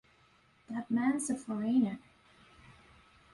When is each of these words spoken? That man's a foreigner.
That 0.71 0.89
man's 0.89 1.29
a 1.29 1.35
foreigner. 1.37 1.99